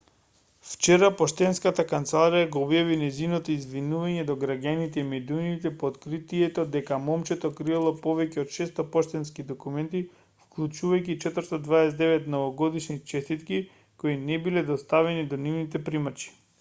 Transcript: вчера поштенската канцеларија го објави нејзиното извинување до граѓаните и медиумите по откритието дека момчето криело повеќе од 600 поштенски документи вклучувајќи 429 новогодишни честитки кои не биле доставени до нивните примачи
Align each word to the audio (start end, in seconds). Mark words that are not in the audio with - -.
вчера 0.67 1.07
поштенската 1.17 1.83
канцеларија 1.89 2.47
го 2.53 2.61
објави 2.67 2.95
нејзиното 3.01 3.51
извинување 3.55 4.23
до 4.29 4.35
граѓаните 4.43 4.99
и 5.01 5.03
медиумите 5.09 5.71
по 5.83 5.91
откритието 5.93 6.65
дека 6.77 6.97
момчето 7.09 7.51
криело 7.59 7.91
повеќе 8.07 8.43
од 8.47 8.55
600 8.57 8.87
поштенски 8.97 9.45
документи 9.51 10.03
вклучувајќи 10.45 11.19
429 11.27 12.27
новогодишни 12.37 12.99
честитки 13.13 13.61
кои 14.05 14.17
не 14.27 14.43
биле 14.49 14.65
доставени 14.75 15.29
до 15.35 15.43
нивните 15.47 15.87
примачи 15.91 16.35